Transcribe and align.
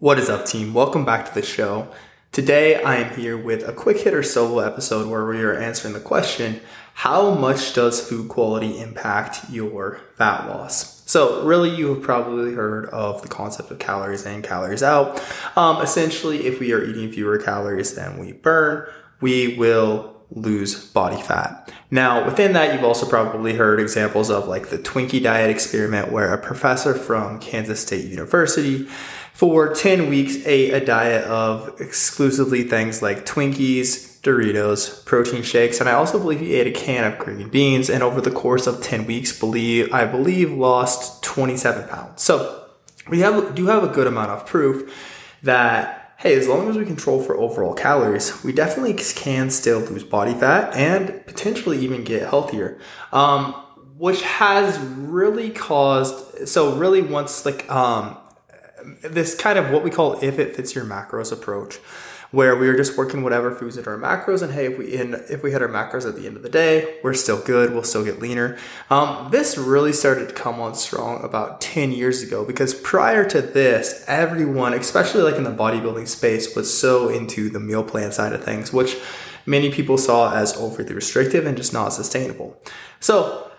What 0.00 0.18
is 0.18 0.30
up, 0.30 0.46
team? 0.46 0.72
Welcome 0.72 1.04
back 1.04 1.26
to 1.26 1.34
the 1.34 1.42
show. 1.42 1.86
Today, 2.32 2.82
I 2.82 2.96
am 2.96 3.14
here 3.18 3.36
with 3.36 3.68
a 3.68 3.74
quick 3.74 3.98
hitter 3.98 4.22
solo 4.22 4.60
episode 4.60 5.10
where 5.10 5.26
we 5.26 5.42
are 5.42 5.52
answering 5.52 5.92
the 5.92 6.00
question 6.00 6.62
How 6.94 7.34
much 7.34 7.74
does 7.74 8.00
food 8.08 8.30
quality 8.30 8.80
impact 8.80 9.50
your 9.50 10.00
fat 10.16 10.48
loss? 10.48 11.02
So, 11.04 11.44
really, 11.44 11.68
you 11.76 11.92
have 11.92 12.02
probably 12.02 12.54
heard 12.54 12.86
of 12.86 13.20
the 13.20 13.28
concept 13.28 13.70
of 13.70 13.78
calories 13.78 14.24
in, 14.24 14.40
calories 14.40 14.82
out. 14.82 15.22
Um, 15.54 15.82
essentially, 15.82 16.46
if 16.46 16.60
we 16.60 16.72
are 16.72 16.82
eating 16.82 17.12
fewer 17.12 17.36
calories 17.36 17.94
than 17.94 18.18
we 18.18 18.32
burn, 18.32 18.88
we 19.20 19.54
will 19.58 20.16
lose 20.30 20.82
body 20.92 21.20
fat. 21.20 21.70
Now, 21.90 22.24
within 22.24 22.54
that, 22.54 22.72
you've 22.72 22.84
also 22.84 23.06
probably 23.06 23.54
heard 23.54 23.80
examples 23.80 24.30
of 24.30 24.48
like 24.48 24.70
the 24.70 24.78
Twinkie 24.78 25.22
diet 25.22 25.50
experiment 25.50 26.10
where 26.10 26.32
a 26.32 26.38
professor 26.38 26.94
from 26.94 27.38
Kansas 27.38 27.82
State 27.82 28.06
University 28.06 28.88
for 29.40 29.72
10 29.72 30.10
weeks 30.10 30.46
ate 30.46 30.74
a 30.74 30.84
diet 30.84 31.24
of 31.24 31.80
exclusively 31.80 32.62
things 32.62 33.00
like 33.00 33.24
Twinkies, 33.24 34.20
Doritos, 34.20 35.02
protein 35.06 35.42
shakes, 35.42 35.80
and 35.80 35.88
I 35.88 35.94
also 35.94 36.18
believe 36.18 36.40
he 36.40 36.52
ate 36.56 36.66
a 36.66 36.70
can 36.70 37.10
of 37.10 37.18
green 37.18 37.48
beans 37.48 37.88
and 37.88 38.02
over 38.02 38.20
the 38.20 38.30
course 38.30 38.66
of 38.66 38.82
10 38.82 39.06
weeks 39.06 39.32
believe 39.40 39.94
I 39.94 40.04
believe 40.04 40.52
lost 40.52 41.22
27 41.24 41.88
pounds. 41.88 42.20
So, 42.20 42.66
we 43.08 43.20
have 43.20 43.54
do 43.54 43.68
have 43.68 43.82
a 43.82 43.88
good 43.88 44.06
amount 44.06 44.30
of 44.30 44.44
proof 44.44 44.94
that 45.42 46.16
hey, 46.18 46.34
as 46.34 46.46
long 46.46 46.68
as 46.68 46.76
we 46.76 46.84
control 46.84 47.22
for 47.22 47.34
overall 47.34 47.72
calories, 47.72 48.44
we 48.44 48.52
definitely 48.52 48.92
can 48.92 49.48
still 49.48 49.80
lose 49.80 50.04
body 50.04 50.34
fat 50.34 50.74
and 50.76 51.24
potentially 51.24 51.78
even 51.78 52.04
get 52.04 52.28
healthier. 52.28 52.78
Um, 53.10 53.54
which 53.96 54.20
has 54.22 54.78
really 54.78 55.48
caused, 55.48 56.46
so 56.46 56.74
really 56.74 57.00
once 57.00 57.46
like, 57.46 57.70
um, 57.70 58.18
this 59.02 59.34
kind 59.34 59.58
of 59.58 59.70
what 59.70 59.82
we 59.82 59.90
call 59.90 60.22
if 60.22 60.38
it 60.38 60.56
fits 60.56 60.74
your 60.74 60.84
macros 60.84 61.32
approach 61.32 61.78
where 62.30 62.54
we 62.54 62.68
are 62.68 62.76
just 62.76 62.96
working 62.96 63.24
whatever 63.24 63.52
foods 63.52 63.76
into 63.76 63.90
our 63.90 63.98
macros 63.98 64.40
and 64.40 64.52
hey 64.52 64.66
if 64.66 64.78
we 64.78 64.94
in 64.94 65.14
if 65.28 65.42
we 65.42 65.50
hit 65.50 65.62
our 65.62 65.68
macros 65.68 66.08
at 66.08 66.14
the 66.14 66.26
end 66.26 66.36
of 66.36 66.42
the 66.42 66.48
day 66.48 66.98
we're 67.02 67.14
still 67.14 67.40
good 67.42 67.72
we'll 67.72 67.82
still 67.82 68.04
get 68.04 68.20
leaner. 68.20 68.56
Um, 68.88 69.30
this 69.30 69.58
really 69.58 69.92
started 69.92 70.28
to 70.28 70.34
come 70.34 70.60
on 70.60 70.74
strong 70.74 71.24
about 71.24 71.60
10 71.60 71.92
years 71.92 72.22
ago 72.22 72.44
because 72.44 72.74
prior 72.74 73.28
to 73.30 73.42
this 73.42 74.04
everyone 74.06 74.74
especially 74.74 75.22
like 75.22 75.36
in 75.36 75.44
the 75.44 75.50
bodybuilding 75.50 76.06
space 76.06 76.54
was 76.54 76.76
so 76.76 77.08
into 77.08 77.50
the 77.50 77.60
meal 77.60 77.82
plan 77.82 78.12
side 78.12 78.32
of 78.32 78.44
things 78.44 78.72
which 78.72 78.96
many 79.46 79.70
people 79.70 79.98
saw 79.98 80.32
as 80.34 80.56
overly 80.56 80.94
restrictive 80.94 81.46
and 81.46 81.56
just 81.56 81.72
not 81.72 81.88
sustainable. 81.88 82.56
So 83.00 83.49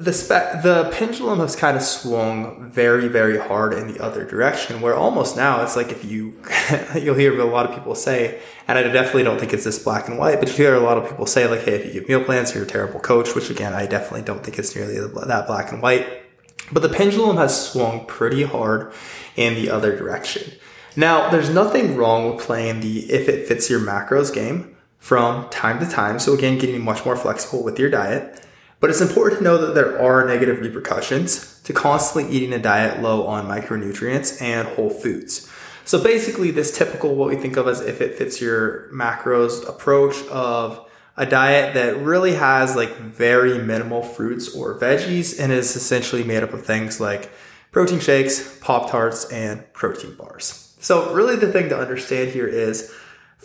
the 0.00 0.12
spe- 0.12 0.62
the 0.62 0.90
pendulum 0.92 1.38
has 1.38 1.54
kind 1.54 1.76
of 1.76 1.82
swung 1.82 2.68
very 2.68 3.06
very 3.06 3.38
hard 3.38 3.72
in 3.72 3.92
the 3.92 4.02
other 4.02 4.24
direction 4.24 4.80
where 4.80 4.96
almost 4.96 5.36
now 5.36 5.62
it's 5.62 5.76
like 5.76 5.92
if 5.92 6.04
you 6.04 6.36
you'll 7.00 7.14
hear 7.14 7.38
a 7.40 7.44
lot 7.44 7.64
of 7.64 7.76
people 7.76 7.94
say 7.94 8.40
and 8.66 8.76
i 8.76 8.82
definitely 8.82 9.22
don't 9.22 9.38
think 9.38 9.52
it's 9.52 9.62
this 9.62 9.78
black 9.78 10.08
and 10.08 10.18
white 10.18 10.40
but 10.40 10.48
you 10.48 10.54
hear 10.54 10.74
a 10.74 10.80
lot 10.80 10.98
of 10.98 11.08
people 11.08 11.26
say 11.26 11.46
like 11.46 11.60
hey 11.60 11.74
if 11.74 11.86
you 11.86 11.92
give 11.92 12.08
meal 12.08 12.24
plans 12.24 12.52
you're 12.52 12.64
a 12.64 12.66
terrible 12.66 12.98
coach 12.98 13.36
which 13.36 13.50
again 13.50 13.72
i 13.72 13.86
definitely 13.86 14.22
don't 14.22 14.42
think 14.42 14.58
it's 14.58 14.74
nearly 14.74 14.98
that 14.98 15.46
black 15.46 15.70
and 15.70 15.80
white. 15.80 16.24
But 16.72 16.82
the 16.82 16.88
pendulum 16.88 17.36
has 17.36 17.70
swung 17.70 18.06
pretty 18.06 18.44
hard 18.44 18.92
in 19.36 19.54
the 19.54 19.70
other 19.70 19.96
direction. 19.96 20.52
Now 20.96 21.28
there's 21.28 21.50
nothing 21.50 21.96
wrong 21.96 22.34
with 22.34 22.44
playing 22.44 22.80
the 22.80 23.00
if 23.12 23.28
it 23.28 23.46
fits 23.46 23.68
your 23.68 23.80
macros 23.80 24.32
game 24.32 24.76
from 24.98 25.48
time 25.50 25.78
to 25.80 25.86
time. 25.86 26.18
So 26.18 26.32
again 26.32 26.58
getting 26.58 26.82
much 26.82 27.04
more 27.04 27.16
flexible 27.16 27.62
with 27.62 27.78
your 27.78 27.90
diet 27.90 28.44
but 28.84 28.90
it's 28.90 29.00
important 29.00 29.38
to 29.38 29.44
know 29.44 29.56
that 29.56 29.74
there 29.74 29.98
are 29.98 30.26
negative 30.26 30.60
repercussions 30.60 31.58
to 31.62 31.72
constantly 31.72 32.30
eating 32.30 32.52
a 32.52 32.58
diet 32.58 33.00
low 33.00 33.26
on 33.26 33.46
micronutrients 33.46 34.42
and 34.42 34.68
whole 34.68 34.90
foods. 34.90 35.50
So 35.86 36.04
basically, 36.04 36.50
this 36.50 36.76
typical 36.76 37.14
what 37.14 37.30
we 37.30 37.36
think 37.36 37.56
of 37.56 37.66
as 37.66 37.80
if 37.80 38.02
it 38.02 38.18
fits 38.18 38.42
your 38.42 38.90
macros 38.92 39.66
approach 39.66 40.22
of 40.26 40.86
a 41.16 41.24
diet 41.24 41.72
that 41.72 41.96
really 41.96 42.34
has 42.34 42.76
like 42.76 42.94
very 42.98 43.56
minimal 43.56 44.02
fruits 44.02 44.54
or 44.54 44.78
veggies 44.78 45.40
and 45.40 45.50
is 45.50 45.74
essentially 45.76 46.22
made 46.22 46.42
up 46.42 46.52
of 46.52 46.66
things 46.66 47.00
like 47.00 47.30
protein 47.72 48.00
shakes, 48.00 48.58
Pop 48.60 48.90
Tarts, 48.90 49.32
and 49.32 49.64
protein 49.72 50.14
bars. 50.14 50.76
So, 50.80 51.14
really, 51.14 51.36
the 51.36 51.50
thing 51.50 51.70
to 51.70 51.78
understand 51.78 52.32
here 52.32 52.46
is 52.46 52.94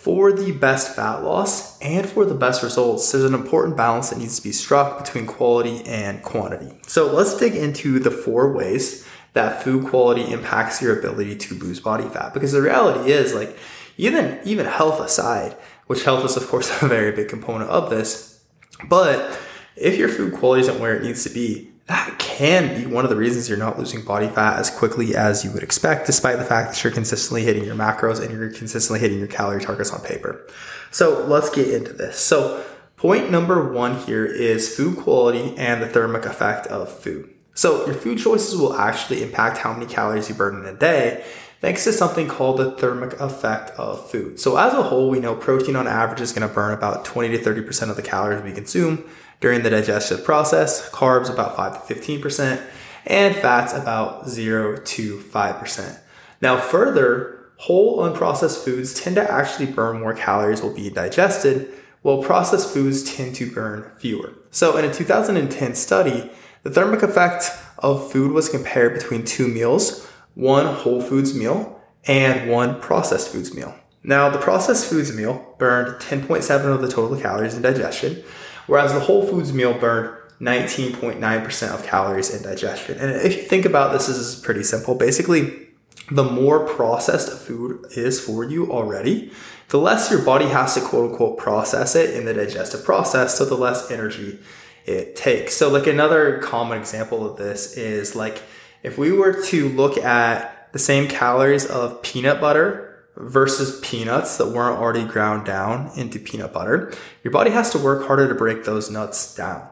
for 0.01 0.31
the 0.31 0.53
best 0.53 0.95
fat 0.95 1.23
loss 1.23 1.77
and 1.81 2.07
for 2.07 2.23
the 2.23 2.33
best 2.33 2.63
results, 2.63 3.11
there's 3.11 3.25
an 3.25 3.33
important 3.33 3.75
balance 3.75 4.09
that 4.09 4.19
needs 4.19 4.37
to 4.37 4.43
be 4.43 4.53
struck 4.53 5.03
between 5.03 5.25
quality 5.25 5.83
and 5.85 6.23
quantity. 6.23 6.73
So 6.87 7.11
let's 7.11 7.37
dig 7.37 7.55
into 7.55 7.99
the 7.99 8.09
four 8.09 8.53
ways 8.53 9.05
that 9.33 9.61
food 9.61 9.87
quality 9.87 10.31
impacts 10.31 10.81
your 10.81 10.97
ability 10.97 11.35
to 11.35 11.55
lose 11.55 11.81
body 11.81 12.07
fat. 12.07 12.33
Because 12.33 12.53
the 12.53 12.61
reality 12.61 13.11
is 13.11 13.33
like 13.33 13.57
even 13.97 14.39
even 14.45 14.65
health 14.65 15.01
aside, 15.01 15.57
which 15.87 16.05
health 16.05 16.23
is 16.23 16.37
of 16.37 16.47
course 16.47 16.69
a 16.81 16.87
very 16.87 17.11
big 17.11 17.27
component 17.27 17.69
of 17.69 17.89
this, 17.89 18.41
but 18.87 19.37
if 19.75 19.97
your 19.97 20.09
food 20.09 20.33
quality 20.33 20.61
isn't 20.61 20.79
where 20.79 20.95
it 20.95 21.03
needs 21.03 21.23
to 21.23 21.29
be, 21.29 21.68
that 21.89 22.19
can 22.19 22.79
be 22.79 22.85
one 22.85 23.03
of 23.03 23.09
the 23.09 23.15
reasons 23.15 23.49
you're 23.49 23.57
not 23.57 23.79
losing 23.79 24.03
body 24.03 24.27
fat 24.27 24.59
as 24.59 24.69
quickly 24.69 25.15
as 25.15 25.43
you 25.43 25.51
would 25.51 25.63
expect, 25.63 26.05
despite 26.05 26.37
the 26.37 26.45
fact 26.45 26.69
that 26.69 26.83
you're 26.83 26.93
consistently 26.93 27.43
hitting 27.43 27.63
your 27.63 27.73
macros 27.73 28.21
and 28.21 28.31
you're 28.31 28.51
consistently 28.51 28.99
hitting 28.99 29.17
your 29.17 29.27
calorie 29.27 29.59
targets 29.59 29.91
on 29.91 29.99
paper. 30.01 30.45
So 30.91 31.25
let's 31.25 31.49
get 31.49 31.67
into 31.67 31.91
this. 31.91 32.19
So 32.19 32.63
point 32.95 33.31
number 33.31 33.73
one 33.73 33.97
here 33.97 34.23
is 34.23 34.75
food 34.75 34.97
quality 34.97 35.57
and 35.57 35.81
the 35.81 35.87
thermic 35.87 36.25
effect 36.25 36.67
of 36.67 36.91
food. 36.91 37.33
So 37.55 37.83
your 37.87 37.95
food 37.95 38.19
choices 38.19 38.55
will 38.55 38.75
actually 38.75 39.23
impact 39.23 39.57
how 39.57 39.73
many 39.73 39.87
calories 39.87 40.29
you 40.29 40.35
burn 40.35 40.59
in 40.59 40.67
a 40.67 40.77
day 40.77 41.25
thanks 41.59 41.85
to 41.85 41.91
something 41.91 42.27
called 42.27 42.57
the 42.57 42.71
thermic 42.71 43.19
effect 43.19 43.71
of 43.79 44.09
food. 44.11 44.39
So 44.39 44.57
as 44.57 44.73
a 44.73 44.83
whole, 44.83 45.09
we 45.09 45.19
know 45.19 45.35
protein 45.35 45.75
on 45.75 45.87
average 45.87 46.21
is 46.21 46.33
going 46.33 46.47
to 46.47 46.53
burn 46.53 46.71
about 46.71 47.03
20 47.03 47.35
to 47.35 47.43
30% 47.43 47.89
of 47.89 47.95
the 47.95 48.03
calories 48.03 48.43
we 48.43 48.53
consume 48.53 49.09
during 49.39 49.63
the 49.63 49.69
digestive 49.69 50.23
process, 50.23 50.89
carbs 50.89 51.31
about 51.31 51.55
5 51.55 51.87
to 51.87 51.93
15%, 51.93 52.61
and 53.05 53.35
fats 53.35 53.73
about 53.73 54.27
0 54.27 54.77
to 54.77 55.17
5%. 55.17 55.99
Now, 56.41 56.59
further, 56.59 57.39
whole 57.57 57.99
unprocessed 57.99 58.63
foods 58.63 58.93
tend 58.93 59.15
to 59.15 59.31
actually 59.31 59.67
burn 59.67 59.99
more 59.99 60.13
calories 60.13 60.61
while 60.61 60.73
being 60.73 60.93
digested, 60.93 61.73
while 62.01 62.23
processed 62.23 62.73
foods 62.73 63.15
tend 63.15 63.35
to 63.35 63.51
burn 63.51 63.91
fewer. 63.97 64.33
So, 64.51 64.77
in 64.77 64.85
a 64.85 64.93
2010 64.93 65.75
study, 65.75 66.31
the 66.63 66.69
thermic 66.69 67.03
effect 67.03 67.51
of 67.77 68.11
food 68.11 68.31
was 68.31 68.49
compared 68.49 68.93
between 68.93 69.25
two 69.25 69.47
meals, 69.47 70.05
one 70.35 70.65
whole 70.65 71.01
foods 71.01 71.33
meal 71.33 71.81
and 72.05 72.49
one 72.49 72.79
processed 72.79 73.29
foods 73.29 73.53
meal. 73.53 73.75
Now, 74.03 74.29
the 74.29 74.39
processed 74.39 74.89
foods 74.89 75.13
meal 75.13 75.55
burned 75.57 76.01
10.7 76.01 76.65
of 76.65 76.81
the 76.81 76.87
total 76.87 77.19
calories 77.19 77.55
in 77.55 77.61
digestion, 77.61 78.23
whereas 78.69 78.93
the 78.93 78.99
whole 78.99 79.27
foods 79.27 79.51
meal 79.51 79.73
burned 79.73 80.15
19.9% 80.39 81.73
of 81.73 81.85
calories 81.85 82.33
in 82.33 82.41
digestion. 82.41 82.97
And 82.97 83.11
if 83.11 83.35
you 83.35 83.41
think 83.43 83.65
about 83.65 83.91
this, 83.91 84.07
this 84.07 84.17
is 84.17 84.35
pretty 84.35 84.63
simple. 84.63 84.95
Basically, 84.95 85.67
the 86.11 86.23
more 86.23 86.65
processed 86.65 87.31
food 87.31 87.85
is 87.91 88.21
for 88.21 88.43
you 88.43 88.71
already, 88.71 89.31
the 89.67 89.77
less 89.77 90.09
your 90.09 90.21
body 90.21 90.45
has 90.45 90.75
to 90.75 90.81
quote 90.81 91.11
unquote 91.11 91.37
process 91.37 91.95
it 91.95 92.15
in 92.15 92.25
the 92.25 92.33
digestive 92.33 92.83
process, 92.83 93.37
so 93.37 93.45
the 93.45 93.55
less 93.55 93.91
energy 93.91 94.39
it 94.85 95.15
takes. 95.15 95.55
So, 95.55 95.69
like 95.69 95.85
another 95.85 96.39
common 96.39 96.79
example 96.79 97.29
of 97.29 97.37
this 97.37 97.77
is 97.77 98.15
like 98.15 98.41
if 98.81 98.97
we 98.97 99.11
were 99.11 99.43
to 99.45 99.69
look 99.69 99.97
at 99.97 100.71
the 100.71 100.79
same 100.79 101.07
calories 101.07 101.65
of 101.65 102.01
peanut 102.01 102.39
butter 102.41 102.88
versus 103.19 103.79
peanuts 103.81 104.37
that 104.37 104.47
weren't 104.47 104.79
already 104.79 105.03
ground 105.03 105.45
down 105.45 105.91
into 105.95 106.19
peanut 106.19 106.53
butter, 106.53 106.93
your 107.23 107.31
body 107.31 107.51
has 107.51 107.69
to 107.71 107.77
work 107.77 108.07
harder 108.07 108.27
to 108.27 108.35
break 108.35 108.63
those 108.63 108.89
nuts 108.89 109.35
down. 109.35 109.67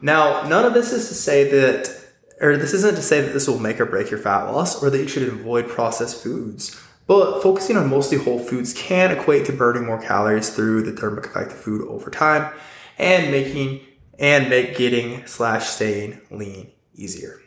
Now, 0.00 0.42
none 0.48 0.64
of 0.64 0.74
this 0.74 0.92
is 0.92 1.08
to 1.08 1.14
say 1.14 1.48
that, 1.50 2.04
or 2.40 2.56
this 2.56 2.72
isn't 2.72 2.96
to 2.96 3.02
say 3.02 3.20
that 3.20 3.32
this 3.32 3.48
will 3.48 3.58
make 3.58 3.80
or 3.80 3.86
break 3.86 4.10
your 4.10 4.18
fat 4.18 4.44
loss 4.44 4.82
or 4.82 4.90
that 4.90 4.98
you 4.98 5.08
should 5.08 5.28
avoid 5.28 5.68
processed 5.68 6.22
foods. 6.22 6.80
But 7.06 7.40
focusing 7.42 7.76
on 7.76 7.88
mostly 7.88 8.18
whole 8.18 8.40
foods 8.40 8.74
can 8.74 9.12
equate 9.12 9.46
to 9.46 9.52
burning 9.52 9.86
more 9.86 10.00
calories 10.00 10.50
through 10.50 10.82
the 10.82 10.92
thermic 10.92 11.26
effect 11.26 11.52
of 11.52 11.58
food 11.58 11.86
over 11.86 12.10
time 12.10 12.52
and 12.98 13.30
making 13.30 13.80
and 14.18 14.48
make 14.48 14.76
getting 14.76 15.26
slash 15.26 15.66
staying 15.66 16.20
lean 16.30 16.72
easier. 16.94 17.40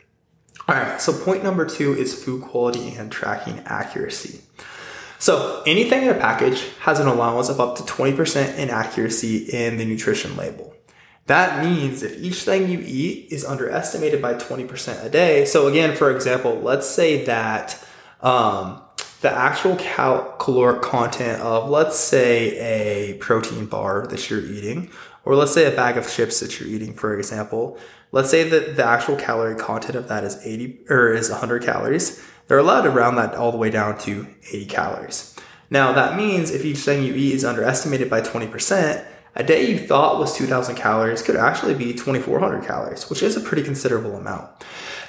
All 0.68 0.74
right, 0.74 1.00
so 1.00 1.12
point 1.12 1.42
number 1.42 1.66
two 1.66 1.94
is 1.94 2.22
food 2.24 2.42
quality 2.42 2.94
and 2.94 3.10
tracking 3.10 3.60
accuracy. 3.66 4.40
So 5.20 5.62
anything 5.66 6.02
in 6.02 6.08
a 6.08 6.14
package 6.14 6.66
has 6.80 6.98
an 6.98 7.06
allowance 7.06 7.50
of 7.50 7.60
up 7.60 7.76
to 7.76 7.82
20% 7.82 8.56
inaccuracy 8.56 9.36
in 9.52 9.76
the 9.76 9.84
nutrition 9.84 10.34
label. 10.34 10.74
That 11.26 11.62
means 11.62 12.02
if 12.02 12.18
each 12.18 12.42
thing 12.42 12.70
you 12.70 12.82
eat 12.84 13.30
is 13.30 13.44
underestimated 13.44 14.22
by 14.22 14.34
20% 14.34 15.04
a 15.04 15.10
day. 15.10 15.44
So 15.44 15.68
again, 15.68 15.94
for 15.94 16.10
example, 16.10 16.58
let's 16.60 16.88
say 16.88 17.26
that 17.26 17.86
um, 18.22 18.80
the 19.20 19.30
actual 19.30 19.76
cal- 19.76 20.36
caloric 20.38 20.80
content 20.80 21.42
of, 21.42 21.68
let's 21.68 21.98
say, 21.98 22.56
a 22.56 23.18
protein 23.18 23.66
bar 23.66 24.06
that 24.06 24.30
you're 24.30 24.44
eating, 24.44 24.90
or 25.26 25.36
let's 25.36 25.52
say 25.52 25.70
a 25.70 25.76
bag 25.76 25.98
of 25.98 26.10
chips 26.10 26.40
that 26.40 26.58
you're 26.58 26.68
eating, 26.68 26.94
for 26.94 27.16
example. 27.18 27.78
Let's 28.10 28.30
say 28.30 28.48
that 28.48 28.76
the 28.76 28.84
actual 28.84 29.16
calorie 29.16 29.54
content 29.54 29.96
of 29.96 30.08
that 30.08 30.24
is 30.24 30.44
80 30.44 30.86
or 30.88 31.12
is 31.12 31.28
100 31.28 31.62
calories 31.62 32.26
they're 32.50 32.58
allowed 32.58 32.82
to 32.82 32.90
round 32.90 33.16
that 33.16 33.36
all 33.36 33.52
the 33.52 33.56
way 33.56 33.70
down 33.70 33.96
to 33.96 34.26
80 34.50 34.66
calories. 34.66 35.36
Now, 35.70 35.92
that 35.92 36.16
means 36.16 36.50
if 36.50 36.64
each 36.64 36.78
thing 36.78 37.04
you 37.04 37.14
eat 37.14 37.32
is 37.32 37.44
underestimated 37.44 38.10
by 38.10 38.22
20%, 38.22 39.06
a 39.36 39.44
day 39.44 39.70
you 39.70 39.78
thought 39.78 40.18
was 40.18 40.34
2,000 40.34 40.74
calories 40.74 41.22
could 41.22 41.36
actually 41.36 41.74
be 41.74 41.92
2,400 41.92 42.64
calories, 42.64 43.08
which 43.08 43.22
is 43.22 43.36
a 43.36 43.40
pretty 43.40 43.62
considerable 43.62 44.16
amount. 44.16 44.50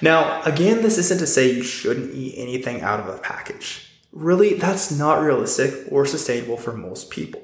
Now, 0.03 0.43
again, 0.43 0.83
this 0.83 0.99
isn't 0.99 1.17
to 1.17 1.25
say 1.25 1.49
you 1.49 1.63
shouldn't 1.63 2.13
eat 2.13 2.35
anything 2.37 2.81
out 2.81 2.99
of 2.99 3.07
a 3.07 3.17
package. 3.17 3.91
Really, 4.11 4.53
that's 4.53 4.91
not 4.91 5.23
realistic 5.23 5.91
or 5.91 6.05
sustainable 6.05 6.57
for 6.57 6.73
most 6.73 7.09
people. 7.09 7.41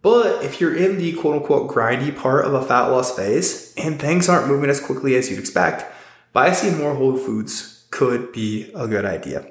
But 0.00 0.42
if 0.42 0.62
you're 0.62 0.74
in 0.74 0.96
the 0.96 1.12
quote 1.12 1.42
unquote 1.42 1.70
grindy 1.70 2.16
part 2.16 2.46
of 2.46 2.54
a 2.54 2.64
fat 2.64 2.86
loss 2.86 3.14
phase 3.14 3.74
and 3.76 4.00
things 4.00 4.30
aren't 4.30 4.48
moving 4.48 4.70
as 4.70 4.80
quickly 4.80 5.14
as 5.14 5.28
you'd 5.28 5.40
expect, 5.40 5.84
buying 6.32 6.78
more 6.78 6.94
whole 6.94 7.18
foods 7.18 7.79
could 8.00 8.32
be 8.32 8.70
a 8.74 8.88
good 8.88 9.04
idea. 9.04 9.46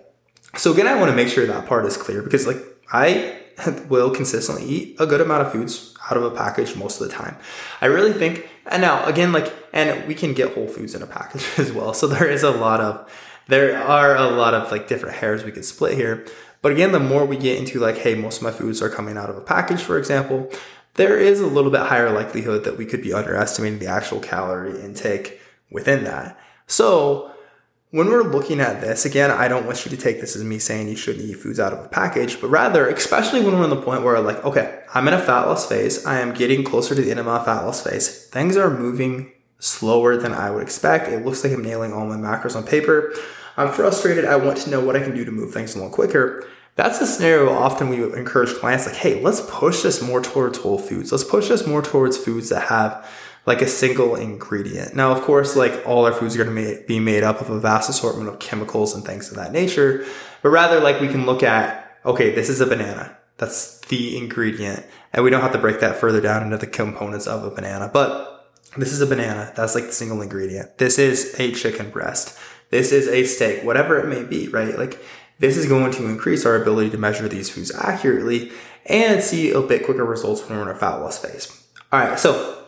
So 0.56 0.74
again, 0.74 0.88
I 0.88 0.96
want 0.96 1.12
to 1.12 1.16
make 1.16 1.28
sure 1.28 1.46
that 1.46 1.68
part 1.68 1.86
is 1.86 1.96
clear 1.96 2.24
because 2.24 2.48
like 2.48 2.58
I 2.92 3.38
will 3.90 4.10
consistently 4.10 4.66
eat 4.66 4.96
a 5.00 5.06
good 5.06 5.22
amount 5.22 5.46
of 5.46 5.52
foods 5.52 5.94
out 6.10 6.18
of 6.18 6.24
a 6.24 6.32
package 6.32 6.76
most 6.76 7.00
of 7.00 7.08
the 7.08 7.14
time. 7.14 7.38
I 7.80 7.86
really 7.86 8.12
think, 8.12 8.50
and 8.66 8.82
now 8.82 9.06
again, 9.06 9.32
like, 9.32 9.54
and 9.72 10.08
we 10.08 10.16
can 10.16 10.34
get 10.34 10.56
whole 10.56 10.68
foods 10.68 10.96
in 10.96 11.04
a 11.04 11.06
package 11.06 11.46
as 11.60 11.72
well. 11.72 11.94
So 11.94 12.08
there 12.08 12.28
is 12.28 12.42
a 12.42 12.50
lot 12.50 12.82
of, 12.82 13.08
there 13.48 13.78
are 13.78 14.16
a 14.16 14.32
lot 14.32 14.56
of 14.56 14.72
like 14.72 14.88
different 14.88 15.18
hairs 15.18 15.44
we 15.44 15.52
could 15.52 15.66
split 15.66 15.94
here. 15.94 16.26
But 16.64 16.72
again, 16.72 16.92
the 16.92 17.00
more 17.00 17.26
we 17.26 17.38
get 17.38 17.60
into 17.60 17.80
like, 17.80 17.98
hey, 17.98 18.16
most 18.16 18.38
of 18.38 18.44
my 18.44 18.52
foods 18.52 18.82
are 18.82 18.90
coming 18.90 19.16
out 19.16 19.30
of 19.30 19.38
a 19.38 19.42
package, 19.42 19.82
for 19.82 20.00
example, 20.00 20.52
there 20.96 21.20
is 21.20 21.40
a 21.40 21.46
little 21.46 21.70
bit 21.70 21.82
higher 21.82 22.10
likelihood 22.10 22.64
that 22.64 22.78
we 22.80 22.88
could 22.88 23.04
be 23.04 23.14
underestimating 23.14 23.78
the 23.78 23.86
actual 23.86 24.20
calorie 24.20 24.82
intake 24.82 25.40
within 25.70 26.04
that. 26.06 26.36
So 26.66 27.32
when 27.92 28.08
we're 28.08 28.24
looking 28.24 28.60
at 28.60 28.82
this, 28.82 29.06
again, 29.06 29.32
I 29.32 29.48
don't 29.48 29.66
want 29.66 29.84
you 29.84 29.90
to 29.90 29.98
take 29.98 30.22
this 30.22 30.36
as 30.36 30.44
me 30.44 30.60
saying 30.60 30.90
you 30.90 30.96
shouldn't 30.96 31.26
eat 31.26 31.34
foods 31.34 31.60
out 31.60 31.74
of 31.74 31.84
a 31.84 31.88
package, 31.88 32.40
but 32.40 32.50
rather, 32.50 32.88
especially 32.88 33.42
when 33.42 33.58
we're 33.58 33.64
in 33.64 33.72
the 33.72 33.82
point 33.82 34.04
where 34.04 34.20
like, 34.20 34.44
okay, 34.46 34.84
I'm 34.94 35.08
in 35.08 35.16
a 35.16 35.20
fat 35.20 35.46
loss 35.46 35.68
phase, 35.68 36.06
I 36.06 36.20
am 36.20 36.34
getting 36.34 36.64
closer 36.64 36.94
to 36.94 37.02
the 37.02 37.10
end 37.10 37.20
of 37.20 37.26
my 37.26 37.44
fat 37.44 37.62
loss 37.62 37.84
phase. 37.84 38.28
Things 38.28 38.58
are 38.58 38.70
moving 38.70 39.32
slower 39.58 40.18
than 40.18 40.34
I 40.34 40.52
would 40.52 40.62
expect. 40.62 41.08
It 41.08 41.26
looks 41.26 41.44
like 41.44 41.52
I'm 41.52 41.64
nailing 41.64 41.92
all 41.92 42.06
my 42.06 42.16
macros 42.16 42.56
on 42.56 42.64
paper. 42.64 43.14
I'm 43.58 43.74
frustrated. 43.74 44.24
I 44.24 44.36
want 44.36 44.60
to 44.60 44.70
know 44.70 44.80
what 44.80 44.96
I 44.96 45.02
can 45.02 45.16
do 45.16 45.26
to 45.26 45.32
move 45.32 45.52
things 45.52 45.76
along 45.76 45.92
quicker. 45.92 46.48
That's 46.76 47.00
the 47.00 47.08
scenario 47.08 47.52
often 47.52 47.90
we 47.90 48.02
encourage 48.04 48.54
clients 48.54 48.86
like, 48.86 48.96
hey, 48.96 49.22
let's 49.22 49.42
push 49.50 49.82
this 49.82 50.02
more 50.02 50.22
towards 50.22 50.60
whole 50.60 50.78
foods. 50.78 51.12
Let's 51.12 51.26
push 51.26 51.50
this 51.50 51.66
more 51.68 51.82
towards 51.82 52.18
foods 52.18 52.50
that 52.50 52.70
have 52.70 53.06
like 53.50 53.64
a 53.64 53.68
single 53.68 54.16
ingredient. 54.16 54.96
Now, 54.96 55.12
of 55.12 55.24
course, 55.24 55.56
like 55.56 55.82
all 55.84 56.06
our 56.06 56.14
foods 56.14 56.38
are 56.38 56.44
going 56.44 56.56
to 56.56 56.84
be 56.86 57.00
made 57.00 57.24
up 57.24 57.42
of 57.42 57.50
a 57.50 57.60
vast 57.60 57.90
assortment 57.90 58.30
of 58.30 58.38
chemicals 58.38 58.94
and 58.94 59.04
things 59.04 59.32
of 59.32 59.38
that 59.38 59.52
nature, 59.52 60.06
but 60.44 60.50
rather 60.50 60.80
like 60.80 61.02
we 61.02 61.08
can 61.08 61.26
look 61.26 61.42
at, 61.42 61.98
okay, 62.06 62.30
this 62.30 62.48
is 62.48 62.62
a 62.62 62.68
banana. 62.68 63.18
That's 63.38 63.80
the 63.88 64.16
ingredient. 64.18 64.86
And 65.14 65.24
we 65.24 65.32
don't 65.32 65.42
have 65.42 65.54
to 65.54 65.58
break 65.58 65.80
that 65.80 65.96
further 65.96 66.22
down 66.22 66.44
into 66.44 66.58
the 66.58 66.68
components 66.68 67.26
of 67.26 67.44
a 67.44 67.50
banana, 67.50 67.90
but 67.92 68.52
this 68.78 68.94
is 68.94 69.02
a 69.02 69.08
banana. 69.08 69.52
That's 69.56 69.74
like 69.74 69.86
the 69.86 69.94
single 69.94 70.22
ingredient. 70.22 70.78
This 70.78 71.00
is 71.00 71.34
a 71.40 71.52
chicken 71.52 71.90
breast. 71.90 72.38
This 72.70 72.92
is 72.92 73.08
a 73.08 73.24
steak, 73.24 73.64
whatever 73.64 73.98
it 73.98 74.08
may 74.08 74.26
be, 74.26 74.48
right? 74.50 74.78
Like 74.78 75.04
this 75.40 75.58
is 75.58 75.66
going 75.66 75.92
to 75.94 76.06
increase 76.06 76.46
our 76.46 76.56
ability 76.56 76.92
to 76.92 77.00
measure 77.00 77.28
these 77.28 77.50
foods 77.50 77.74
accurately 77.74 78.52
and 78.86 79.24
see 79.24 79.50
a 79.50 79.62
bit 79.62 79.86
quicker 79.86 80.06
results 80.06 80.48
when 80.48 80.60
we're 80.60 80.70
in 80.70 80.76
a 80.76 80.80
fat 80.80 80.98
loss 80.98 81.18
phase. 81.18 81.52
All 81.92 82.00
right. 82.00 82.20
So 82.20 82.59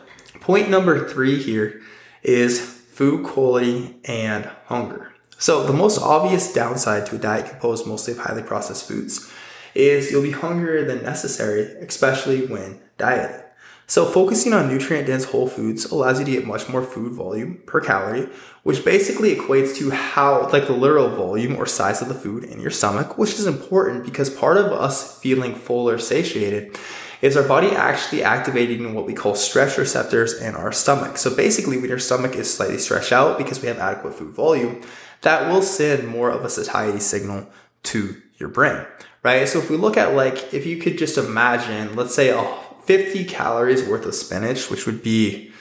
Point 0.42 0.70
number 0.70 1.08
three 1.08 1.40
here 1.40 1.80
is 2.24 2.60
food 2.60 3.24
quality 3.24 3.94
and 4.04 4.50
hunger. 4.66 5.12
So 5.38 5.64
the 5.64 5.72
most 5.72 6.02
obvious 6.02 6.52
downside 6.52 7.06
to 7.06 7.14
a 7.14 7.18
diet 7.18 7.48
composed 7.48 7.86
mostly 7.86 8.14
of 8.14 8.18
highly 8.18 8.42
processed 8.42 8.88
foods 8.88 9.32
is 9.76 10.10
you'll 10.10 10.24
be 10.24 10.32
hungrier 10.32 10.84
than 10.84 11.04
necessary, 11.04 11.62
especially 11.86 12.44
when 12.46 12.80
dieting. 12.98 13.40
So 13.86 14.04
focusing 14.04 14.52
on 14.52 14.68
nutrient 14.68 15.06
dense 15.06 15.26
whole 15.26 15.46
foods 15.46 15.84
allows 15.84 16.18
you 16.18 16.24
to 16.24 16.32
get 16.32 16.44
much 16.44 16.68
more 16.68 16.82
food 16.82 17.12
volume 17.12 17.62
per 17.64 17.80
calorie, 17.80 18.28
which 18.64 18.84
basically 18.84 19.36
equates 19.36 19.76
to 19.76 19.90
how, 19.90 20.48
like 20.48 20.66
the 20.66 20.72
literal 20.72 21.08
volume 21.10 21.54
or 21.54 21.66
size 21.66 22.02
of 22.02 22.08
the 22.08 22.14
food 22.14 22.42
in 22.42 22.58
your 22.58 22.70
stomach, 22.72 23.16
which 23.16 23.34
is 23.34 23.46
important 23.46 24.04
because 24.04 24.28
part 24.28 24.56
of 24.56 24.72
us 24.72 25.20
feeling 25.20 25.54
full 25.54 25.88
or 25.88 25.98
satiated 25.98 26.76
is 27.22 27.36
our 27.36 27.46
body 27.46 27.68
actually 27.68 28.22
activating 28.22 28.92
what 28.94 29.06
we 29.06 29.14
call 29.14 29.34
stretch 29.36 29.78
receptors 29.78 30.34
in 30.34 30.56
our 30.56 30.72
stomach. 30.72 31.16
So 31.16 31.34
basically, 31.34 31.78
when 31.78 31.88
your 31.88 32.00
stomach 32.00 32.34
is 32.34 32.52
slightly 32.52 32.78
stretched 32.78 33.12
out 33.12 33.38
because 33.38 33.62
we 33.62 33.68
have 33.68 33.78
adequate 33.78 34.14
food 34.14 34.34
volume, 34.34 34.82
that 35.22 35.48
will 35.48 35.62
send 35.62 36.08
more 36.08 36.30
of 36.30 36.44
a 36.44 36.50
satiety 36.50 36.98
signal 36.98 37.46
to 37.84 38.20
your 38.38 38.48
brain, 38.48 38.84
right? 39.22 39.48
So 39.48 39.60
if 39.60 39.70
we 39.70 39.76
look 39.76 39.96
at 39.96 40.14
like, 40.14 40.52
if 40.52 40.66
you 40.66 40.78
could 40.78 40.98
just 40.98 41.16
imagine, 41.16 41.94
let's 41.94 42.14
say 42.14 42.30
a 42.30 42.44
50 42.84 43.24
calories 43.24 43.84
worth 43.88 44.04
of 44.04 44.16
spinach, 44.16 44.68
which 44.68 44.84
would 44.84 45.02
be, 45.02 45.52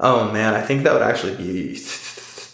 oh 0.00 0.32
man, 0.32 0.54
I 0.54 0.62
think 0.62 0.82
that 0.84 0.94
would 0.94 1.02
actually 1.02 1.36
be, 1.36 1.78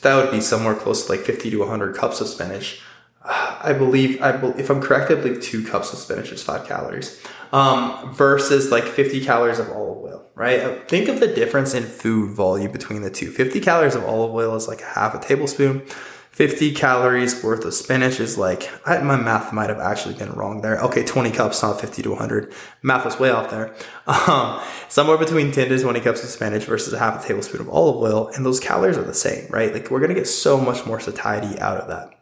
that 0.03 0.17
would 0.17 0.33
be 0.33 0.41
somewhere 0.41 0.75
close 0.75 1.07
to 1.07 1.13
like 1.13 1.21
50 1.21 1.51
to 1.51 1.59
100 1.61 1.95
cups 1.95 2.21
of 2.21 2.27
spinach. 2.27 2.83
I 3.25 3.73
believe, 3.73 4.21
I 4.21 4.33
be, 4.33 4.49
if 4.61 4.71
I'm 4.71 4.81
correct, 4.81 5.11
I 5.11 5.15
believe 5.15 5.41
two 5.41 5.65
cups 5.65 5.93
of 5.93 5.99
spinach 5.99 6.33
is 6.33 6.43
five 6.43 6.67
calories 6.67 7.23
um, 7.53 8.13
versus 8.15 8.71
like 8.71 8.85
50 8.85 9.25
calories 9.25 9.59
of 9.59 9.71
olive 9.71 9.99
oil, 9.99 10.27
right? 10.35 10.61
Uh, 10.61 10.81
think 10.87 11.09
of 11.09 11.21
the 11.21 11.29
difference 11.29 11.75
in 11.75 11.85
food 11.85 12.31
volume 12.33 12.73
between 12.73 13.03
the 13.03 13.11
two. 13.11 13.31
50 13.31 13.61
calories 13.61 13.95
of 13.95 14.05
olive 14.05 14.35
oil 14.35 14.57
is 14.57 14.67
like 14.67 14.81
half 14.81 15.15
a 15.15 15.21
tablespoon. 15.21 15.87
50 16.31 16.73
calories 16.73 17.45
worth 17.45 17.63
of 17.67 17.75
spinach 17.75 18.19
is 18.19 18.39
like, 18.39 18.71
I, 18.89 18.99
my 19.03 19.17
math 19.17 19.53
might 19.53 19.69
have 19.69 19.79
actually 19.79 20.15
been 20.15 20.33
wrong 20.33 20.63
there. 20.63 20.81
Okay, 20.81 21.05
20 21.05 21.31
cups, 21.31 21.63
not 21.63 21.79
50 21.79 22.03
to 22.03 22.11
100. 22.11 22.55
Math 22.81 23.05
was 23.05 23.21
way 23.21 23.31
off 23.31 23.51
there. 23.51 23.75
Um, 24.05 24.61
somewhere 24.89 25.17
between 25.17 25.53
10 25.53 25.69
to 25.69 25.79
20 25.79 26.01
cups 26.01 26.25
of 26.25 26.31
spinach 26.31 26.65
versus 26.65 26.93
a 26.93 26.99
half 26.99 27.23
a 27.23 27.29
tablespoon 27.29 27.61
of 27.61 27.69
olive 27.69 27.97
oil. 27.97 28.29
And 28.35 28.45
those 28.45 28.61
calories 28.61 28.99
are 28.99 29.05
the 29.05 29.15
same, 29.15 29.49
right? 29.51 29.73
Like 29.73 29.91
we're 29.91 30.01
to 30.07 30.15
get 30.15 30.27
so 30.27 30.59
much 30.59 30.85
more 30.87 31.01
satiety 31.01 31.59
out 31.61 31.79
of 31.79 31.89
that. 31.89 32.22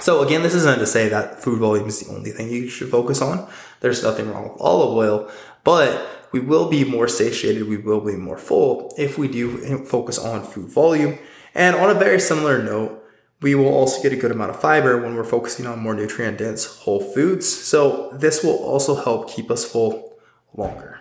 So 0.00 0.22
again, 0.22 0.42
this 0.42 0.54
isn't 0.54 0.78
to 0.78 0.86
say 0.86 1.08
that 1.08 1.42
food 1.42 1.58
volume 1.58 1.88
is 1.88 2.00
the 2.00 2.14
only 2.14 2.30
thing 2.30 2.50
you 2.50 2.68
should 2.68 2.90
focus 2.90 3.20
on. 3.20 3.48
There's 3.80 4.02
nothing 4.02 4.30
wrong 4.30 4.50
with 4.50 4.60
olive 4.60 4.96
oil, 4.96 5.30
but 5.64 6.06
we 6.32 6.40
will 6.40 6.68
be 6.68 6.84
more 6.84 7.08
satiated, 7.08 7.68
we 7.68 7.78
will 7.78 8.00
be 8.00 8.16
more 8.16 8.38
full 8.38 8.94
if 8.96 9.18
we 9.18 9.28
do 9.28 9.84
focus 9.84 10.18
on 10.18 10.44
food 10.44 10.68
volume. 10.68 11.18
And 11.54 11.74
on 11.74 11.90
a 11.90 11.94
very 11.94 12.20
similar 12.20 12.62
note, 12.62 13.04
we 13.40 13.54
will 13.54 13.68
also 13.68 14.02
get 14.02 14.12
a 14.12 14.16
good 14.16 14.30
amount 14.32 14.50
of 14.50 14.60
fiber 14.60 15.00
when 15.00 15.14
we're 15.14 15.24
focusing 15.24 15.66
on 15.66 15.78
more 15.78 15.94
nutrient 15.94 16.38
dense 16.38 16.64
whole 16.64 17.00
foods. 17.00 17.48
So 17.48 18.10
this 18.12 18.42
will 18.42 18.58
also 18.58 18.96
help 18.96 19.30
keep 19.30 19.50
us 19.50 19.64
full 19.64 20.18
longer. 20.54 21.00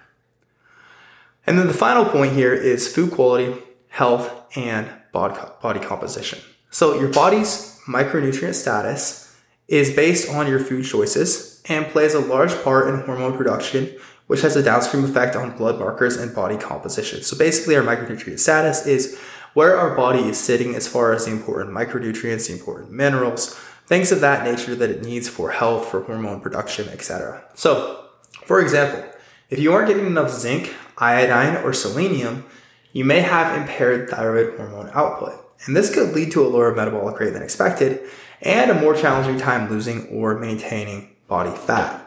And 1.45 1.57
then 1.57 1.67
the 1.67 1.73
final 1.73 2.05
point 2.05 2.33
here 2.33 2.53
is 2.53 2.93
food 2.93 3.11
quality, 3.11 3.61
health, 3.89 4.31
and 4.55 4.89
body 5.11 5.79
composition. 5.79 6.39
So 6.69 6.99
your 6.99 7.09
body's 7.09 7.76
micronutrient 7.87 8.53
status 8.53 9.35
is 9.67 9.95
based 9.95 10.29
on 10.29 10.47
your 10.47 10.59
food 10.59 10.85
choices 10.85 11.61
and 11.67 11.85
plays 11.87 12.13
a 12.13 12.19
large 12.19 12.53
part 12.63 12.87
in 12.87 13.01
hormone 13.01 13.35
production, 13.35 13.97
which 14.27 14.41
has 14.41 14.55
a 14.55 14.63
downstream 14.63 15.03
effect 15.03 15.35
on 15.35 15.57
blood 15.57 15.79
markers 15.79 16.17
and 16.17 16.33
body 16.33 16.57
composition. 16.57 17.21
So 17.23 17.37
basically, 17.37 17.75
our 17.75 17.83
micronutrient 17.83 18.39
status 18.39 18.85
is 18.85 19.19
where 19.53 19.77
our 19.77 19.95
body 19.95 20.19
is 20.19 20.37
sitting 20.37 20.75
as 20.75 20.87
far 20.87 21.13
as 21.13 21.25
the 21.25 21.31
important 21.31 21.75
micronutrients, 21.75 22.47
the 22.47 22.53
important 22.53 22.91
minerals, 22.91 23.55
things 23.85 24.11
of 24.11 24.21
that 24.21 24.43
nature 24.43 24.75
that 24.75 24.89
it 24.89 25.03
needs 25.03 25.27
for 25.27 25.51
health, 25.51 25.89
for 25.89 26.03
hormone 26.03 26.41
production, 26.41 26.87
etc. 26.89 27.43
So, 27.55 28.05
for 28.45 28.61
example, 28.61 29.03
if 29.49 29.59
you 29.59 29.73
aren't 29.73 29.87
getting 29.87 30.05
enough 30.05 30.29
zinc, 30.29 30.73
iodine, 30.97 31.63
or 31.63 31.73
selenium, 31.73 32.45
you 32.91 33.05
may 33.05 33.21
have 33.21 33.57
impaired 33.57 34.09
thyroid 34.09 34.57
hormone 34.57 34.89
output 34.93 35.46
and 35.65 35.75
this 35.75 35.93
could 35.93 36.13
lead 36.13 36.31
to 36.31 36.45
a 36.45 36.47
lower 36.47 36.73
metabolic 36.73 37.19
rate 37.19 37.33
than 37.33 37.43
expected 37.43 38.01
and 38.41 38.69
a 38.71 38.79
more 38.79 38.95
challenging 38.95 39.39
time 39.39 39.69
losing 39.69 40.07
or 40.07 40.37
maintaining 40.37 41.15
body 41.27 41.55
fat. 41.55 42.03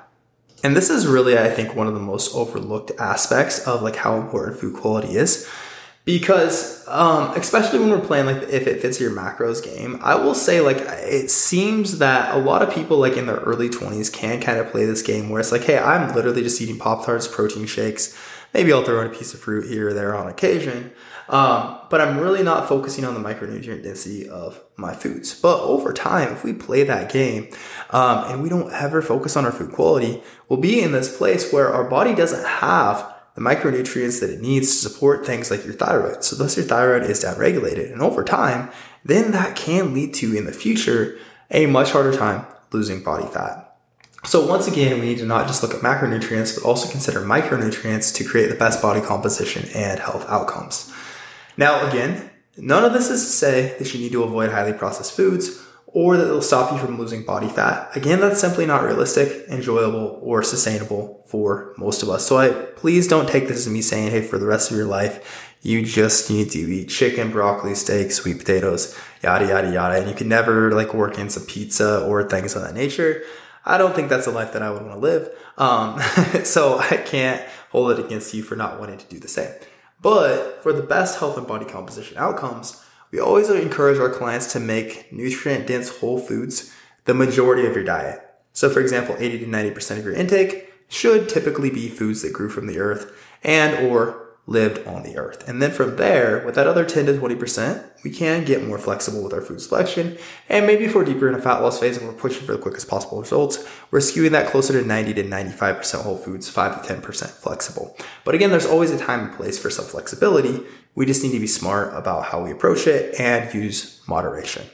And 0.62 0.76
this 0.76 0.90
is 0.90 1.06
really, 1.06 1.38
I 1.38 1.48
think, 1.48 1.74
one 1.74 1.86
of 1.86 1.94
the 1.94 2.00
most 2.00 2.34
overlooked 2.34 2.92
aspects 2.98 3.66
of 3.66 3.82
like 3.82 3.96
how 3.96 4.16
important 4.16 4.58
food 4.58 4.74
quality 4.74 5.16
is. 5.16 5.48
Because, 6.04 6.86
um, 6.88 7.30
especially 7.36 7.78
when 7.78 7.90
we're 7.90 8.00
playing 8.00 8.26
like 8.26 8.42
if 8.44 8.66
it 8.66 8.80
fits 8.80 9.00
your 9.00 9.10
macros 9.10 9.62
game, 9.62 9.98
I 10.02 10.14
will 10.14 10.34
say 10.34 10.60
like 10.60 10.78
it 10.78 11.30
seems 11.30 11.98
that 11.98 12.34
a 12.34 12.38
lot 12.38 12.62
of 12.62 12.74
people 12.74 12.96
like 12.98 13.16
in 13.16 13.26
their 13.26 13.36
early 13.36 13.68
20s 13.68 14.12
can 14.12 14.40
kind 14.40 14.58
of 14.58 14.70
play 14.70 14.86
this 14.86 15.02
game 15.02 15.28
where 15.28 15.40
it's 15.40 15.52
like, 15.52 15.64
hey, 15.64 15.78
I'm 15.78 16.14
literally 16.14 16.42
just 16.42 16.60
eating 16.60 16.78
Pop 16.78 17.04
Tarts, 17.04 17.28
protein 17.28 17.66
shakes. 17.66 18.16
Maybe 18.52 18.72
I'll 18.72 18.84
throw 18.84 19.00
in 19.00 19.06
a 19.06 19.14
piece 19.14 19.32
of 19.32 19.40
fruit 19.40 19.68
here 19.68 19.88
or 19.88 19.92
there 19.92 20.14
on 20.14 20.28
occasion. 20.28 20.92
Um, 21.28 21.78
but 21.88 22.00
I'm 22.00 22.18
really 22.18 22.42
not 22.42 22.68
focusing 22.68 23.04
on 23.04 23.14
the 23.14 23.20
micronutrient 23.20 23.84
density 23.84 24.28
of 24.28 24.60
my 24.76 24.92
foods. 24.92 25.38
But 25.40 25.60
over 25.60 25.92
time, 25.92 26.32
if 26.32 26.42
we 26.42 26.52
play 26.52 26.82
that 26.82 27.12
game 27.12 27.48
um, 27.90 28.24
and 28.24 28.42
we 28.42 28.48
don't 28.48 28.72
ever 28.72 29.00
focus 29.00 29.36
on 29.36 29.44
our 29.44 29.52
food 29.52 29.72
quality, 29.72 30.22
we'll 30.48 30.60
be 30.60 30.82
in 30.82 30.90
this 30.90 31.16
place 31.16 31.52
where 31.52 31.72
our 31.72 31.84
body 31.84 32.14
doesn't 32.14 32.44
have 32.44 33.14
the 33.36 33.40
micronutrients 33.40 34.20
that 34.20 34.30
it 34.30 34.40
needs 34.40 34.68
to 34.68 34.88
support 34.90 35.24
things 35.24 35.50
like 35.50 35.64
your 35.64 35.74
thyroid. 35.74 36.24
So 36.24 36.34
thus 36.34 36.56
your 36.56 36.66
thyroid 36.66 37.04
is 37.04 37.22
downregulated. 37.22 37.92
And 37.92 38.02
over 38.02 38.24
time, 38.24 38.70
then 39.04 39.30
that 39.30 39.54
can 39.54 39.94
lead 39.94 40.14
to 40.14 40.36
in 40.36 40.46
the 40.46 40.52
future 40.52 41.16
a 41.50 41.66
much 41.66 41.92
harder 41.92 42.16
time 42.16 42.44
losing 42.72 43.02
body 43.02 43.26
fat. 43.26 43.69
So 44.24 44.46
once 44.46 44.66
again, 44.66 45.00
we 45.00 45.06
need 45.06 45.18
to 45.18 45.26
not 45.26 45.46
just 45.46 45.62
look 45.62 45.74
at 45.74 45.80
macronutrients, 45.80 46.54
but 46.54 46.66
also 46.66 46.90
consider 46.90 47.20
micronutrients 47.20 48.14
to 48.16 48.24
create 48.24 48.48
the 48.48 48.54
best 48.54 48.82
body 48.82 49.00
composition 49.00 49.68
and 49.74 49.98
health 49.98 50.28
outcomes. 50.28 50.92
Now, 51.56 51.88
again, 51.88 52.30
none 52.56 52.84
of 52.84 52.92
this 52.92 53.10
is 53.10 53.24
to 53.24 53.30
say 53.30 53.76
that 53.78 53.94
you 53.94 54.00
need 54.00 54.12
to 54.12 54.22
avoid 54.22 54.50
highly 54.50 54.72
processed 54.72 55.12
foods 55.12 55.62
or 55.86 56.16
that 56.16 56.26
it'll 56.26 56.42
stop 56.42 56.72
you 56.72 56.78
from 56.78 56.98
losing 56.98 57.24
body 57.24 57.48
fat. 57.48 57.90
Again, 57.96 58.20
that's 58.20 58.40
simply 58.40 58.66
not 58.66 58.84
realistic, 58.84 59.48
enjoyable, 59.48 60.20
or 60.22 60.42
sustainable 60.42 61.24
for 61.26 61.74
most 61.76 62.02
of 62.02 62.08
us. 62.08 62.26
So 62.26 62.38
I 62.38 62.50
please 62.50 63.08
don't 63.08 63.28
take 63.28 63.48
this 63.48 63.66
as 63.66 63.68
me 63.68 63.82
saying, 63.82 64.10
hey, 64.10 64.22
for 64.22 64.38
the 64.38 64.46
rest 64.46 64.70
of 64.70 64.76
your 64.76 64.86
life, 64.86 65.48
you 65.62 65.84
just 65.84 66.30
need 66.30 66.50
to 66.52 66.58
eat 66.58 66.88
chicken, 66.88 67.30
broccoli, 67.30 67.74
steak, 67.74 68.12
sweet 68.12 68.38
potatoes, 68.38 68.96
yada, 69.22 69.46
yada, 69.46 69.72
yada. 69.72 70.00
And 70.00 70.08
you 70.08 70.14
can 70.14 70.28
never 70.28 70.72
like 70.72 70.94
work 70.94 71.18
in 71.18 71.28
some 71.28 71.44
pizza 71.44 72.04
or 72.06 72.28
things 72.28 72.54
of 72.54 72.62
that 72.62 72.74
nature. 72.74 73.22
I 73.64 73.78
don't 73.78 73.94
think 73.94 74.08
that's 74.08 74.26
a 74.26 74.30
life 74.30 74.52
that 74.52 74.62
I 74.62 74.70
would 74.70 74.82
want 74.82 74.94
to 74.94 74.98
live. 74.98 75.30
Um, 75.58 76.00
so 76.44 76.78
I 76.78 76.96
can't 76.96 77.44
hold 77.70 77.90
it 77.92 78.04
against 78.04 78.34
you 78.34 78.42
for 78.42 78.56
not 78.56 78.80
wanting 78.80 78.98
to 78.98 79.06
do 79.06 79.18
the 79.18 79.28
same. 79.28 79.52
But 80.00 80.62
for 80.62 80.72
the 80.72 80.82
best 80.82 81.18
health 81.18 81.36
and 81.36 81.46
body 81.46 81.66
composition 81.66 82.16
outcomes, 82.16 82.82
we 83.10 83.20
always 83.20 83.50
encourage 83.50 83.98
our 83.98 84.08
clients 84.08 84.52
to 84.52 84.60
make 84.60 85.12
nutrient 85.12 85.66
dense 85.66 85.98
whole 85.98 86.18
foods 86.18 86.74
the 87.04 87.14
majority 87.14 87.66
of 87.66 87.74
your 87.74 87.84
diet. 87.84 88.20
So 88.52 88.70
for 88.70 88.80
example, 88.80 89.16
80 89.18 89.40
to 89.40 89.46
90% 89.46 89.98
of 89.98 90.04
your 90.04 90.14
intake 90.14 90.72
should 90.88 91.28
typically 91.28 91.70
be 91.70 91.88
foods 91.88 92.22
that 92.22 92.32
grew 92.32 92.48
from 92.48 92.66
the 92.66 92.78
earth 92.78 93.12
and 93.42 93.86
or 93.86 94.19
lived 94.46 94.86
on 94.86 95.02
the 95.02 95.16
earth. 95.16 95.48
And 95.48 95.62
then 95.62 95.70
from 95.70 95.96
there, 95.96 96.44
with 96.44 96.54
that 96.56 96.66
other 96.66 96.84
10 96.84 97.06
to 97.06 97.12
20%, 97.12 97.90
we 98.02 98.10
can 98.10 98.44
get 98.44 98.66
more 98.66 98.78
flexible 98.78 99.22
with 99.22 99.32
our 99.32 99.40
food 99.40 99.60
selection. 99.60 100.18
And 100.48 100.66
maybe 100.66 100.84
if 100.84 100.94
we're 100.94 101.04
deeper 101.04 101.28
in 101.28 101.34
a 101.34 101.40
fat 101.40 101.60
loss 101.60 101.78
phase 101.78 101.96
and 101.96 102.06
we're 102.06 102.14
pushing 102.14 102.44
for 102.44 102.52
the 102.52 102.58
quickest 102.58 102.88
possible 102.88 103.20
results, 103.20 103.64
we're 103.90 104.00
skewing 104.00 104.30
that 104.30 104.48
closer 104.48 104.72
to 104.72 104.86
90 104.86 105.14
to 105.14 105.24
95% 105.24 106.02
whole 106.02 106.16
foods, 106.16 106.48
5 106.48 106.86
to 106.86 106.94
10% 106.94 107.30
flexible. 107.30 107.96
But 108.24 108.34
again, 108.34 108.50
there's 108.50 108.66
always 108.66 108.90
a 108.90 108.98
time 108.98 109.28
and 109.28 109.36
place 109.36 109.58
for 109.58 109.70
some 109.70 109.84
flexibility. 109.84 110.62
We 110.94 111.06
just 111.06 111.22
need 111.22 111.32
to 111.32 111.40
be 111.40 111.46
smart 111.46 111.94
about 111.94 112.26
how 112.26 112.42
we 112.42 112.50
approach 112.50 112.86
it 112.86 113.20
and 113.20 113.52
use 113.54 114.02
moderation. 114.08 114.66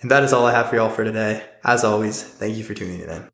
And 0.00 0.10
that 0.10 0.22
is 0.22 0.32
all 0.32 0.46
I 0.46 0.52
have 0.52 0.70
for 0.70 0.76
y'all 0.76 0.90
for 0.90 1.04
today. 1.04 1.44
As 1.64 1.84
always, 1.84 2.22
thank 2.22 2.56
you 2.56 2.64
for 2.64 2.74
tuning 2.74 3.00
in. 3.00 3.30